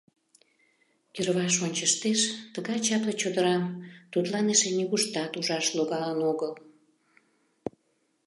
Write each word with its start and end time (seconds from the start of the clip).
Йырваш 1.15 1.55
ончыштеш, 1.65 2.19
тыгай 2.53 2.79
чапле 2.85 3.13
чодырам 3.21 3.63
тудлан 4.11 4.45
эше 4.53 4.69
нигуштат 4.77 5.31
ужаш 5.39 5.65
логалын 5.77 6.19
огыл. 6.31 6.51